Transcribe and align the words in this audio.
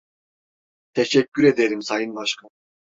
Teşekkür 0.93 1.43
ederim 1.43 1.81
Sayın 1.81 2.15
Başkan. 2.15 2.49